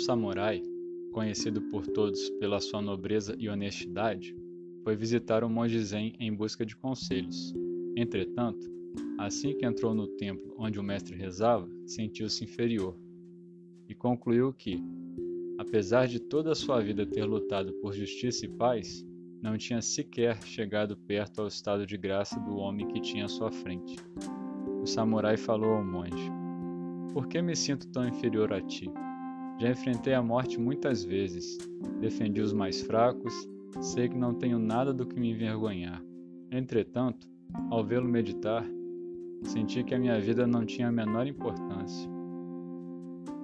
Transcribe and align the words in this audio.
samurai, 0.00 0.62
conhecido 1.12 1.60
por 1.62 1.86
todos 1.86 2.30
pela 2.40 2.60
sua 2.60 2.80
nobreza 2.80 3.34
e 3.38 3.48
honestidade, 3.48 4.34
foi 4.82 4.96
visitar 4.96 5.44
o 5.44 5.48
monge 5.48 5.78
Zen 5.78 6.14
em 6.18 6.32
busca 6.32 6.64
de 6.64 6.74
conselhos. 6.74 7.52
Entretanto, 7.96 8.70
assim 9.18 9.56
que 9.56 9.66
entrou 9.66 9.94
no 9.94 10.06
templo 10.06 10.54
onde 10.58 10.78
o 10.78 10.82
mestre 10.82 11.14
rezava, 11.14 11.68
sentiu-se 11.86 12.44
inferior 12.44 12.96
e 13.88 13.94
concluiu 13.94 14.52
que, 14.52 14.82
apesar 15.58 16.06
de 16.06 16.18
toda 16.18 16.52
a 16.52 16.54
sua 16.54 16.80
vida 16.80 17.04
ter 17.06 17.24
lutado 17.24 17.72
por 17.74 17.92
justiça 17.92 18.46
e 18.46 18.48
paz, 18.48 19.04
não 19.42 19.56
tinha 19.56 19.82
sequer 19.82 20.42
chegado 20.44 20.96
perto 20.96 21.40
ao 21.40 21.48
estado 21.48 21.86
de 21.86 21.96
graça 21.96 22.38
do 22.40 22.56
homem 22.56 22.86
que 22.88 23.00
tinha 23.00 23.24
à 23.24 23.28
sua 23.28 23.50
frente. 23.50 23.96
O 24.82 24.86
samurai 24.86 25.36
falou 25.36 25.74
ao 25.74 25.84
monge: 25.84 26.30
Por 27.12 27.26
que 27.26 27.42
me 27.42 27.56
sinto 27.56 27.88
tão 27.88 28.06
inferior 28.06 28.52
a 28.52 28.60
ti? 28.60 28.90
Já 29.60 29.68
enfrentei 29.68 30.14
a 30.14 30.22
morte 30.22 30.58
muitas 30.58 31.04
vezes, 31.04 31.58
defendi 32.00 32.40
os 32.40 32.50
mais 32.50 32.80
fracos, 32.80 33.46
sei 33.82 34.08
que 34.08 34.16
não 34.16 34.32
tenho 34.32 34.58
nada 34.58 34.90
do 34.90 35.06
que 35.06 35.20
me 35.20 35.32
envergonhar. 35.32 36.02
Entretanto, 36.50 37.28
ao 37.68 37.84
vê-lo 37.84 38.08
meditar, 38.08 38.64
senti 39.42 39.84
que 39.84 39.94
a 39.94 39.98
minha 39.98 40.18
vida 40.18 40.46
não 40.46 40.64
tinha 40.64 40.88
a 40.88 40.92
menor 40.92 41.26
importância. 41.26 42.08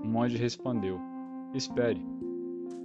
O 0.02 0.08
monge 0.08 0.38
respondeu: 0.38 0.98
Espere. 1.52 2.00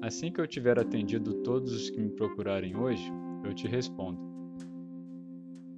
Assim 0.01 0.29
que 0.29 0.41
eu 0.41 0.47
tiver 0.47 0.77
atendido 0.77 1.35
todos 1.35 1.71
os 1.71 1.89
que 1.89 2.01
me 2.01 2.09
procurarem 2.09 2.75
hoje, 2.75 3.09
eu 3.45 3.53
te 3.53 3.65
respondo. 3.65 4.19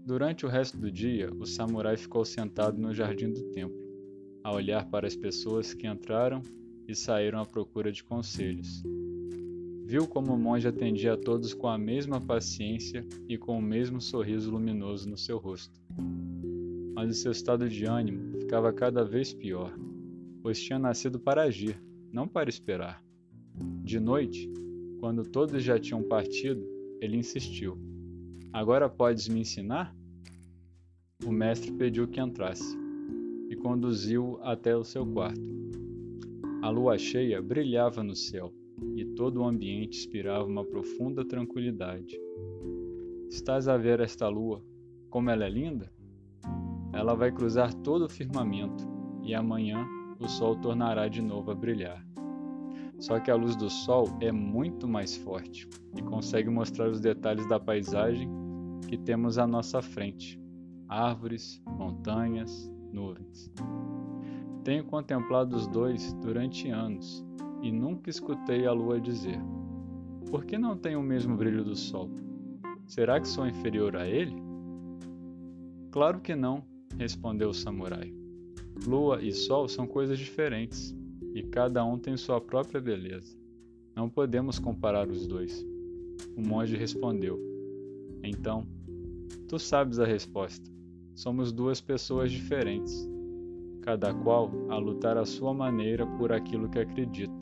Durante 0.08 0.44
o 0.44 0.50
resto 0.50 0.76
do 0.76 0.92
dia, 0.92 1.30
o 1.32 1.46
samurai 1.46 1.98
ficou 1.98 2.26
sentado 2.26 2.82
no 2.82 2.96
jardim 2.96 3.32
do 3.32 3.44
templo, 3.52 3.78
a 4.44 4.52
olhar 4.52 4.90
para 4.90 5.06
as 5.06 5.16
pessoas 5.16 5.72
que 5.72 5.86
entraram 5.86 6.42
e 6.88 6.96
saíram 6.96 7.40
à 7.40 7.46
procura 7.46 7.92
de 7.92 8.04
conselhos. 8.04 8.84
Viu 9.86 10.08
como 10.08 10.34
o 10.34 10.40
monge 10.40 10.68
atendia 10.68 11.14
a 11.14 11.18
todos 11.18 11.54
com 11.54 11.68
a 11.68 11.78
mesma 11.78 12.20
paciência 12.20 13.06
e 13.28 13.38
com 13.38 13.58
o 13.58 13.62
mesmo 13.62 14.02
sorriso 14.02 14.50
luminoso 14.50 15.10
no 15.10 15.18
seu 15.18 15.38
rosto. 15.38 15.80
Mas 16.94 17.10
o 17.10 17.14
seu 17.14 17.32
estado 17.32 17.70
de 17.70 17.86
ânimo 17.86 18.40
ficava 18.40 18.72
cada 18.72 19.04
vez 19.04 19.34
pior, 19.34 19.74
pois 20.42 20.62
tinha 20.62 20.80
nascido 20.80 21.20
para 21.20 21.44
agir, 21.44 21.82
não 22.12 22.28
para 22.28 22.50
esperar. 22.50 23.04
De 23.84 24.00
noite, 24.00 24.50
quando 25.00 25.24
todos 25.24 25.62
já 25.62 25.78
tinham 25.78 26.02
partido, 26.02 26.66
ele 27.02 27.18
insistiu: 27.18 27.78
Agora 28.52 28.90
podes 28.90 29.28
me 29.28 29.42
ensinar? 29.42 29.96
O 31.26 31.32
mestre 31.32 31.72
pediu 31.72 32.08
que 32.08 32.22
entrasse 32.22 32.78
e 33.50 33.56
conduziu-o 33.56 34.42
até 34.42 34.76
o 34.76 34.84
seu 34.84 35.06
quarto. 35.06 35.63
A 36.64 36.70
lua 36.70 36.98
cheia 36.98 37.42
brilhava 37.42 38.02
no 38.02 38.16
céu 38.16 38.54
e 38.96 39.04
todo 39.04 39.42
o 39.42 39.44
ambiente 39.44 39.98
inspirava 39.98 40.46
uma 40.46 40.64
profunda 40.64 41.28
tranquilidade. 41.28 42.18
Estás 43.30 43.68
a 43.68 43.76
ver 43.76 44.00
esta 44.00 44.30
lua, 44.30 44.64
como 45.10 45.30
ela 45.30 45.44
é 45.44 45.50
linda? 45.50 45.92
Ela 46.94 47.16
vai 47.16 47.34
cruzar 47.34 47.74
todo 47.74 48.06
o 48.06 48.10
firmamento 48.10 48.82
e 49.22 49.36
amanhã 49.36 49.86
o 50.18 50.26
sol 50.30 50.56
tornará 50.56 51.10
de 51.10 51.22
novo 51.22 51.52
a 51.52 51.54
brilhar. 51.54 52.02
Só 52.98 53.20
que 53.20 53.30
a 53.30 53.36
luz 53.36 53.58
do 53.58 53.70
sol 53.70 54.08
é 54.22 54.32
muito 54.32 54.88
mais 54.88 55.18
forte 55.18 55.68
e 55.98 56.02
consegue 56.02 56.50
mostrar 56.50 56.90
os 56.90 57.02
detalhes 57.02 57.46
da 57.50 57.60
paisagem 57.60 58.30
que 58.88 58.98
temos 58.98 59.38
à 59.38 59.46
nossa 59.46 59.82
frente: 59.82 60.40
árvores, 60.88 61.62
montanhas, 61.68 62.72
nuvens. 62.90 63.52
Tenho 64.64 64.86
contemplado 64.86 65.58
os 65.58 65.68
dois 65.68 66.14
durante 66.14 66.70
anos 66.70 67.24
e 67.62 67.70
nunca 67.70 68.10
escutei 68.10 68.66
a 68.66 68.72
lua 68.72 69.00
dizer: 69.00 69.38
Por 70.30 70.46
que 70.46 70.58
não 70.58 70.78
tem 70.78 70.96
o 70.96 71.04
mesmo 71.04 71.36
brilho 71.36 71.66
do 71.66 71.76
sol? 71.76 72.10
Será 72.88 73.20
que 73.20 73.28
sou 73.28 73.46
inferior 73.46 73.98
a 73.98 74.08
ele? 74.08 74.36
Claro 75.92 76.22
que 76.22 76.34
não, 76.34 76.64
respondeu 76.98 77.50
o 77.50 77.54
samurai. 77.54 78.14
Lua 78.88 79.22
e 79.22 79.34
sol 79.34 79.68
são 79.68 79.86
coisas 79.86 80.18
diferentes 80.18 80.96
e 81.36 81.44
cada 81.44 81.84
um 81.84 82.00
tem 82.00 82.16
sua 82.16 82.40
própria 82.40 82.80
beleza. 82.80 83.38
Não 83.94 84.10
podemos 84.10 84.60
comparar 84.60 85.10
os 85.10 85.28
dois. 85.28 85.66
O 86.38 86.42
monge 86.42 86.78
respondeu: 86.78 87.38
Então, 88.24 88.66
tu 89.50 89.60
sabes 89.60 90.00
a 90.00 90.06
resposta. 90.06 90.72
Somos 91.14 91.52
duas 91.52 91.82
pessoas 91.82 92.32
diferentes 92.32 93.12
cada 93.84 94.14
qual 94.14 94.50
a 94.70 94.78
lutar 94.78 95.18
à 95.18 95.26
sua 95.26 95.54
maneira 95.54 96.08
por 96.18 96.32
aquilo 96.32 96.70
que 96.70 96.80
acredita 96.80 97.34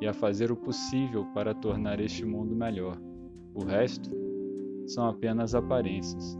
e 0.00 0.06
a 0.06 0.12
fazer 0.12 0.50
o 0.50 0.56
possível 0.56 1.26
para 1.34 1.54
tornar 1.54 2.00
este 2.00 2.24
mundo 2.24 2.54
melhor. 2.54 2.98
O 3.54 3.64
resto 3.64 4.10
são 4.86 5.06
apenas 5.06 5.54
aparências. 5.54 6.36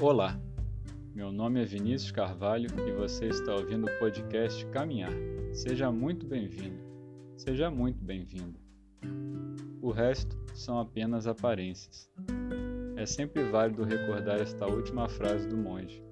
Olá, 0.00 0.40
meu 1.14 1.30
nome 1.30 1.62
é 1.62 1.64
Vinícius 1.64 2.10
Carvalho 2.10 2.68
e 2.86 2.92
você 2.92 3.26
está 3.26 3.54
ouvindo 3.54 3.86
o 3.86 3.98
podcast 3.98 4.64
Caminhar. 4.66 5.12
Seja 5.52 5.90
muito 5.92 6.26
bem-vindo. 6.26 6.87
Seja 7.38 7.70
muito 7.70 8.04
bem-vindo. 8.04 8.58
O 9.80 9.92
resto 9.92 10.36
são 10.56 10.80
apenas 10.80 11.24
aparências. 11.28 12.10
É 12.96 13.06
sempre 13.06 13.44
válido 13.44 13.84
recordar 13.84 14.40
esta 14.40 14.66
última 14.66 15.08
frase 15.08 15.46
do 15.46 15.56
monge. 15.56 16.02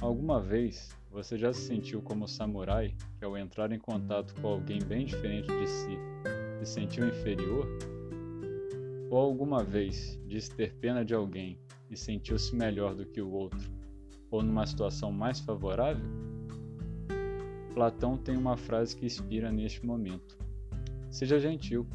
Alguma 0.00 0.40
vez 0.40 0.96
você 1.10 1.36
já 1.36 1.52
se 1.52 1.62
sentiu 1.62 2.00
como 2.00 2.26
o 2.26 2.28
samurai 2.28 2.94
que, 3.18 3.24
ao 3.24 3.36
entrar 3.36 3.72
em 3.72 3.78
contato 3.80 4.32
com 4.40 4.46
alguém 4.46 4.78
bem 4.78 5.04
diferente 5.04 5.48
de 5.48 5.66
si, 5.66 5.98
se 6.60 6.74
sentiu 6.74 7.08
inferior? 7.08 7.66
Ou 9.10 9.18
alguma 9.18 9.64
vez 9.64 10.16
disse 10.28 10.54
ter 10.54 10.72
pena 10.74 11.04
de 11.04 11.12
alguém 11.12 11.58
e 11.90 11.96
sentiu-se 11.96 12.54
melhor 12.54 12.94
do 12.94 13.04
que 13.04 13.20
o 13.20 13.32
outro, 13.32 13.68
ou 14.30 14.44
numa 14.44 14.64
situação 14.64 15.10
mais 15.10 15.40
favorável? 15.40 16.08
Platão 17.80 18.14
tem 18.14 18.36
uma 18.36 18.58
frase 18.58 18.94
que 18.94 19.06
inspira 19.06 19.50
neste 19.50 19.86
momento: 19.86 20.36
Seja 21.10 21.40
gentil, 21.40 21.86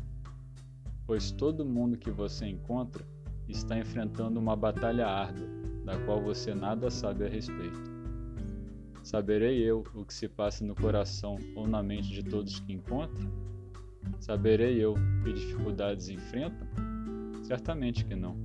pois 1.06 1.30
todo 1.30 1.64
mundo 1.64 1.96
que 1.96 2.10
você 2.10 2.48
encontra 2.48 3.06
está 3.48 3.78
enfrentando 3.78 4.40
uma 4.40 4.56
batalha 4.56 5.06
árdua, 5.06 5.48
da 5.86 5.96
qual 6.00 6.20
você 6.20 6.56
nada 6.56 6.90
sabe 6.90 7.24
a 7.24 7.30
respeito. 7.30 7.84
Saberei 9.04 9.60
eu 9.60 9.84
o 9.94 10.04
que 10.04 10.12
se 10.12 10.28
passa 10.28 10.66
no 10.66 10.74
coração 10.74 11.38
ou 11.56 11.68
na 11.68 11.84
mente 11.84 12.10
de 12.10 12.24
todos 12.24 12.60
que 12.62 12.74
encontro? 12.74 13.32
Saberei 14.20 14.84
eu 14.84 14.96
que 15.24 15.34
dificuldades 15.34 16.10
enfrentam? 16.10 16.68
Certamente 17.44 18.04
que 18.04 18.16
não. 18.16 18.36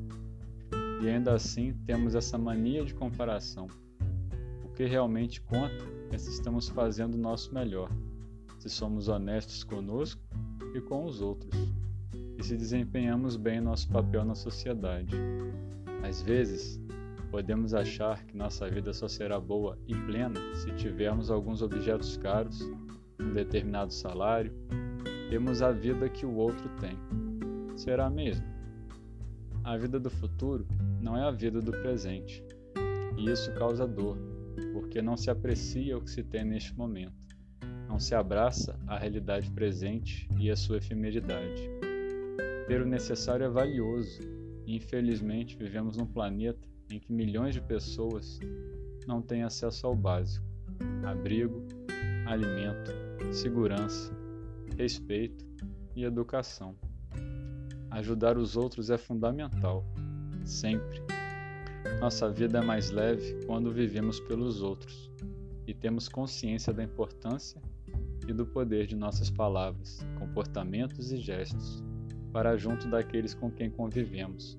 E 1.02 1.08
ainda 1.08 1.32
assim 1.32 1.72
temos 1.86 2.14
essa 2.14 2.36
mania 2.36 2.84
de 2.84 2.92
comparação. 2.92 3.66
O 4.62 4.68
que 4.74 4.84
realmente 4.84 5.40
conta 5.40 5.99
é 6.12 6.18
se 6.18 6.30
estamos 6.30 6.68
fazendo 6.68 7.14
o 7.14 7.18
nosso 7.18 7.54
melhor, 7.54 7.90
se 8.58 8.68
somos 8.68 9.08
honestos 9.08 9.62
conosco 9.62 10.20
e 10.74 10.80
com 10.80 11.04
os 11.04 11.20
outros, 11.20 11.54
e 12.36 12.42
se 12.42 12.56
desempenhamos 12.56 13.36
bem 13.36 13.60
nosso 13.60 13.88
papel 13.88 14.24
na 14.24 14.34
sociedade. 14.34 15.14
Às 16.02 16.20
vezes, 16.20 16.80
podemos 17.30 17.74
achar 17.74 18.24
que 18.24 18.36
nossa 18.36 18.68
vida 18.68 18.92
só 18.92 19.06
será 19.06 19.38
boa 19.38 19.78
e 19.86 19.94
plena 19.94 20.40
se 20.54 20.72
tivermos 20.72 21.30
alguns 21.30 21.62
objetos 21.62 22.16
caros, 22.16 22.60
um 23.20 23.32
determinado 23.32 23.92
salário, 23.92 24.52
temos 25.28 25.62
a 25.62 25.70
vida 25.70 26.08
que 26.08 26.26
o 26.26 26.34
outro 26.34 26.68
tem. 26.80 26.98
Será 27.76 28.10
mesmo? 28.10 28.44
A 29.62 29.76
vida 29.76 30.00
do 30.00 30.10
futuro 30.10 30.66
não 31.00 31.16
é 31.16 31.22
a 31.22 31.30
vida 31.30 31.60
do 31.60 31.70
presente, 31.70 32.42
e 33.16 33.30
isso 33.30 33.52
causa 33.54 33.86
dor 33.86 34.29
porque 34.72 35.02
não 35.02 35.16
se 35.16 35.30
aprecia 35.30 35.96
o 35.96 36.00
que 36.00 36.10
se 36.10 36.22
tem 36.22 36.44
neste 36.44 36.76
momento, 36.76 37.28
não 37.88 37.98
se 37.98 38.14
abraça 38.14 38.78
a 38.86 38.98
realidade 38.98 39.50
presente 39.50 40.28
e 40.38 40.50
a 40.50 40.56
sua 40.56 40.78
efemeridade. 40.78 41.68
Ter 42.66 42.80
o 42.82 42.86
necessário 42.86 43.44
é 43.44 43.48
valioso 43.48 44.20
e, 44.66 44.76
infelizmente, 44.76 45.56
vivemos 45.56 45.96
num 45.96 46.06
planeta 46.06 46.68
em 46.90 46.98
que 46.98 47.12
milhões 47.12 47.54
de 47.54 47.60
pessoas 47.60 48.38
não 49.06 49.20
têm 49.20 49.42
acesso 49.42 49.86
ao 49.86 49.94
básico: 49.94 50.46
abrigo, 51.04 51.66
alimento, 52.26 52.92
segurança, 53.32 54.12
respeito 54.76 55.44
e 55.96 56.04
educação. 56.04 56.76
Ajudar 57.90 58.38
os 58.38 58.56
outros 58.56 58.88
é 58.88 58.96
fundamental, 58.96 59.84
sempre 60.44 61.19
nossa 62.00 62.30
vida 62.30 62.58
é 62.58 62.62
mais 62.62 62.90
leve 62.90 63.44
quando 63.46 63.72
vivemos 63.72 64.20
pelos 64.20 64.62
outros 64.62 65.10
e 65.66 65.74
temos 65.74 66.08
consciência 66.08 66.72
da 66.72 66.82
importância 66.82 67.60
e 68.26 68.32
do 68.32 68.46
poder 68.46 68.86
de 68.86 68.96
nossas 68.96 69.30
palavras, 69.30 70.04
comportamentos 70.18 71.12
e 71.12 71.18
gestos. 71.18 71.82
para 72.32 72.56
junto 72.56 72.88
daqueles 72.88 73.34
com 73.34 73.50
quem 73.50 73.68
convivemos. 73.68 74.56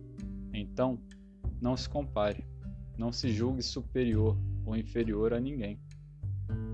Então, 0.54 1.00
não 1.62 1.78
se 1.78 1.88
compare, 1.88 2.44
não 2.98 3.14
se 3.14 3.30
julgue 3.32 3.64
superior 3.64 4.38
ou 4.66 4.76
inferior 4.76 5.34
a 5.34 5.40
ninguém. 5.40 5.80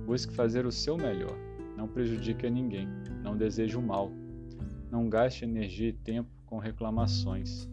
Busque 0.07 0.33
fazer 0.33 0.65
o 0.65 0.71
seu 0.71 0.97
melhor, 0.97 1.37
não 1.77 1.87
prejudique 1.87 2.47
a 2.47 2.49
ninguém, 2.49 2.87
não 3.21 3.37
deseje 3.37 3.77
o 3.77 3.81
mal, 3.81 4.11
não 4.89 5.07
gaste 5.07 5.43
energia 5.43 5.89
e 5.89 5.93
tempo 5.93 6.31
com 6.47 6.57
reclamações. 6.57 7.69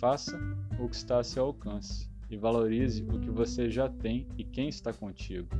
Faça 0.00 0.40
o 0.78 0.88
que 0.88 0.96
está 0.96 1.18
a 1.18 1.22
seu 1.22 1.44
alcance 1.44 2.08
e 2.30 2.34
valorize 2.34 3.02
o 3.02 3.20
que 3.20 3.30
você 3.30 3.68
já 3.68 3.86
tem 3.86 4.26
e 4.38 4.42
quem 4.42 4.66
está 4.66 4.94
contigo. 4.94 5.50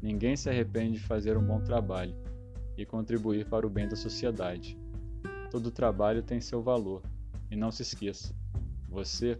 Ninguém 0.00 0.34
se 0.34 0.48
arrepende 0.48 0.98
de 0.98 1.04
fazer 1.06 1.36
um 1.36 1.44
bom 1.44 1.60
trabalho 1.60 2.16
e 2.74 2.86
contribuir 2.86 3.46
para 3.46 3.66
o 3.66 3.70
bem 3.70 3.86
da 3.86 3.96
sociedade. 3.96 4.78
Todo 5.50 5.70
trabalho 5.70 6.22
tem 6.22 6.40
seu 6.40 6.62
valor 6.62 7.02
e 7.50 7.54
não 7.54 7.70
se 7.70 7.82
esqueça, 7.82 8.34
você 8.88 9.38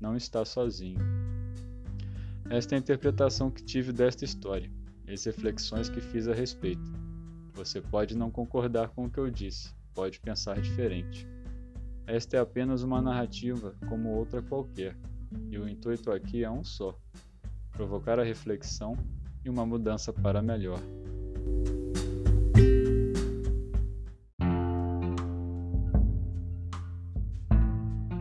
não 0.00 0.16
está 0.16 0.42
sozinho. 0.46 1.00
Esta 2.48 2.74
é 2.74 2.76
a 2.76 2.80
interpretação 2.80 3.50
que 3.50 3.62
tive 3.62 3.92
desta 3.92 4.24
história 4.24 4.72
e 5.06 5.12
as 5.12 5.22
reflexões 5.22 5.90
que 5.90 6.00
fiz 6.00 6.28
a 6.28 6.32
respeito. 6.32 6.90
Você 7.52 7.82
pode 7.82 8.16
não 8.16 8.30
concordar 8.30 8.88
com 8.88 9.04
o 9.04 9.10
que 9.10 9.18
eu 9.18 9.30
disse, 9.30 9.74
pode 9.92 10.18
pensar 10.18 10.62
diferente. 10.62 11.28
Esta 12.06 12.36
é 12.36 12.40
apenas 12.40 12.82
uma 12.82 13.00
narrativa 13.00 13.74
como 13.88 14.10
outra 14.10 14.42
qualquer, 14.42 14.94
e 15.50 15.58
o 15.58 15.66
intuito 15.66 16.10
aqui 16.10 16.44
é 16.44 16.50
um 16.50 16.62
só: 16.62 16.94
provocar 17.72 18.20
a 18.20 18.22
reflexão 18.22 18.94
e 19.42 19.48
uma 19.48 19.64
mudança 19.64 20.12
para 20.12 20.42
melhor. 20.42 20.80